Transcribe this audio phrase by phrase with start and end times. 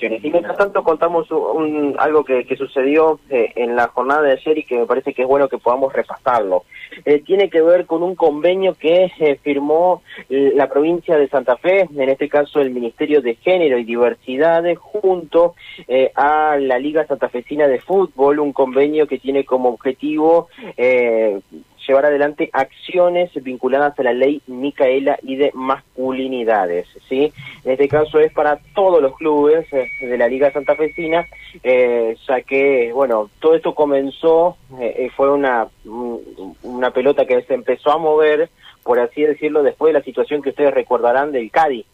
[0.00, 4.64] Y mientras tanto contamos un, algo que, sucedió eh, en la jornada de ayer y
[4.64, 6.64] que me parece que es bueno que podamos repasarlo.
[7.04, 11.88] Eh, tiene que ver con un convenio que eh, firmó la provincia de Santa Fe,
[11.94, 15.54] en este caso el Ministerio de Género y Diversidad, junto
[16.14, 20.48] a la Liga Santafesina de Fútbol, un convenio que tiene como objetivo
[21.86, 27.32] llevar adelante acciones vinculadas a la ley Micaela y de masculinidades, ¿sí?
[27.64, 31.26] En este caso es para todos los clubes eh, de la Liga Santafesina,
[31.62, 35.68] eh, ya que, bueno, todo esto comenzó, eh, fue una,
[36.62, 38.50] una pelota que se empezó a mover,
[38.82, 41.86] por así decirlo, después de la situación que ustedes recordarán del Cádiz,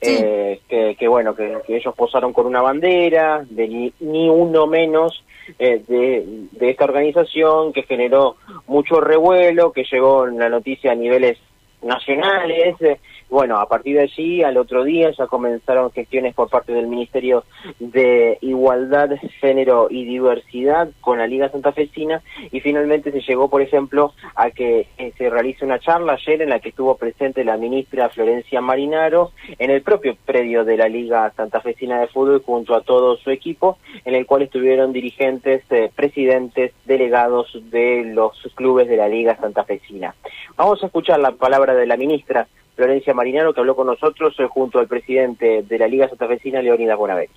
[0.00, 5.24] eh, que, bueno, que, ellos posaron con una bandera, de ni, ni uno menos
[5.58, 10.94] eh, de, de, esta organización, que generó mucho revuelo, que llegó en la noticia a
[10.94, 11.38] niveles
[11.84, 12.98] nacionales, eh,
[13.30, 17.44] bueno, a partir de allí, al otro día ya comenzaron gestiones por parte del Ministerio
[17.80, 19.10] de Igualdad,
[19.40, 24.86] Género y Diversidad con la Liga Santafesina y finalmente se llegó, por ejemplo, a que
[24.98, 29.32] eh, se realice una charla ayer en la que estuvo presente la ministra Florencia Marinaro
[29.58, 33.78] en el propio predio de la Liga Santafesina de Fútbol junto a todo su equipo,
[34.04, 40.14] en el cual estuvieron dirigentes, eh, presidentes, delegados de los clubes de la Liga Santafesina.
[40.56, 44.46] Vamos a escuchar la palabra de la ministra Florencia Marinaro, que habló con nosotros eh,
[44.48, 47.30] junto al presidente de la Liga Santafesina, Leonidas Bonaveri.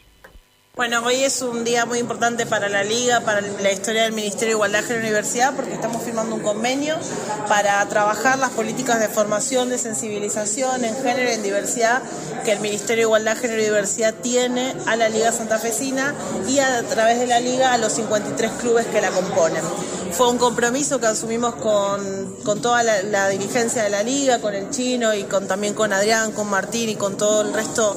[0.77, 4.49] Bueno, hoy es un día muy importante para la Liga, para la historia del Ministerio
[4.49, 6.93] de Igualdad de la Universidad, porque estamos firmando un convenio
[7.47, 12.03] para trabajar las políticas de formación, de sensibilización en género y en diversidad
[12.45, 16.13] que el Ministerio de Igualdad, Género y Diversidad tiene a la Liga Santafesina
[16.47, 19.63] y a, través de la Liga a los 53 clubes que la componen.
[20.11, 24.69] Fue un compromiso que asumimos con, con toda la, dirigencia de la Liga, con el
[24.69, 27.95] chino y con, también con Adrián, con Martín y con todo el resto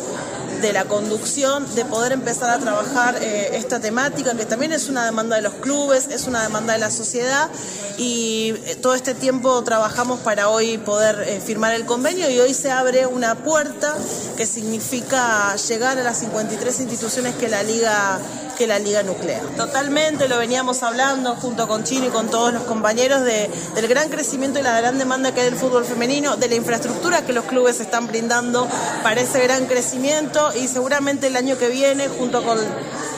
[0.60, 5.04] de la conducción, de poder empezar a trabajar eh, esta temática, que también es una
[5.04, 7.48] demanda de los clubes, es una demanda de la sociedad
[7.96, 12.52] y eh, todo este tiempo trabajamos para hoy poder eh, firmar el convenio y hoy
[12.52, 13.96] se abre una puerta
[14.36, 18.18] que significa llegar a las 53 instituciones que la liga
[18.60, 19.40] que la liga nuclea.
[19.56, 24.10] Totalmente lo veníamos hablando junto con Chino y con todos los compañeros de, del gran
[24.10, 27.46] crecimiento y la gran demanda que hay del fútbol femenino, de la infraestructura que los
[27.46, 28.68] clubes están brindando
[29.02, 32.58] para ese gran crecimiento y seguramente el año que viene junto con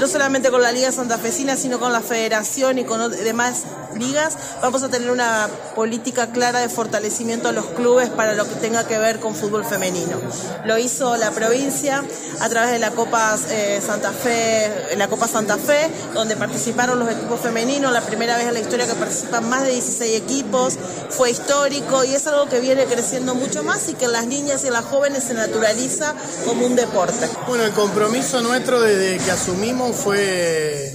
[0.03, 3.63] no solamente con la Liga Santafesina, sino con la Federación y con demás
[3.95, 8.57] ligas, vamos a tener una política clara de fortalecimiento a los clubes para lo que
[8.57, 10.17] tenga que ver con fútbol femenino.
[10.65, 12.03] Lo hizo la provincia
[12.41, 17.09] a través de la Copa eh, Santa Fe, la Copa Santa Fe, donde participaron los
[17.09, 20.79] equipos femeninos, la primera vez en la historia que participan más de 16 equipos,
[21.11, 24.65] fue histórico y es algo que viene creciendo mucho más y que en las niñas
[24.65, 26.15] y en las jóvenes se naturaliza
[26.45, 27.29] como un deporte.
[27.47, 30.95] Bueno, el compromiso nuestro desde que asumimos fue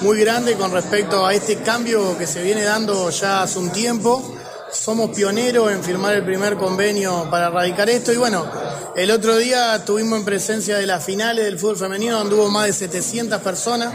[0.00, 4.36] muy grande con respecto a este cambio que se viene dando ya hace un tiempo.
[4.72, 8.44] Somos pioneros en firmar el primer convenio para erradicar esto y bueno,
[8.94, 12.66] el otro día estuvimos en presencia de las finales del fútbol femenino, donde hubo más
[12.66, 13.94] de 700 personas.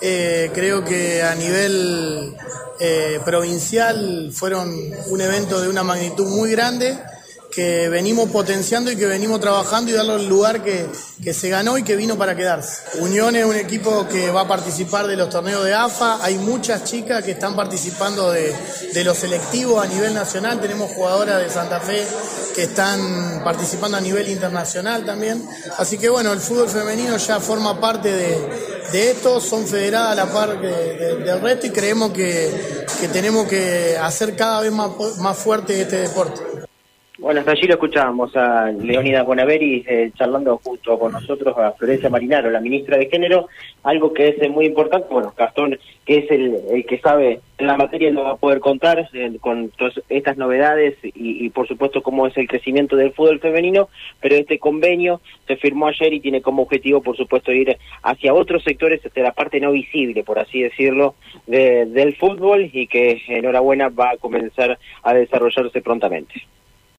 [0.00, 2.36] Eh, creo que a nivel
[2.80, 4.74] eh, provincial fueron
[5.06, 6.98] un evento de una magnitud muy grande
[7.56, 10.84] que venimos potenciando y que venimos trabajando y darle el lugar que,
[11.24, 12.82] que, se ganó y que vino para quedarse.
[13.00, 16.84] Unión es un equipo que va a participar de los torneos de AFA, hay muchas
[16.84, 18.54] chicas que están participando de,
[18.92, 22.06] de los selectivos a nivel nacional, tenemos jugadoras de Santa Fe
[22.54, 25.42] que están participando a nivel internacional también,
[25.78, 28.38] así que bueno, el fútbol femenino ya forma parte de,
[28.92, 33.96] de esto, son federadas a la par del resto y creemos que, que tenemos que
[33.96, 36.65] hacer cada vez más, más fuerte este deporte.
[37.18, 42.10] Bueno, hasta allí lo escuchábamos a Leonida Bonaveri eh, charlando justo con nosotros a Florencia
[42.10, 43.48] Marinaro, la ministra de Género,
[43.84, 48.10] algo que es muy importante, bueno, Gastón, que es el, que sabe en la materia,
[48.10, 52.36] lo va a poder contar eh, con todas estas novedades y, por supuesto cómo es
[52.36, 53.88] el crecimiento del fútbol femenino,
[54.20, 58.62] pero este convenio se firmó ayer y tiene como objetivo, por supuesto, ir hacia otros
[58.62, 61.14] sectores, hacia la parte no visible, por así decirlo,
[61.46, 66.42] del fútbol y que enhorabuena va a comenzar a desarrollarse prontamente.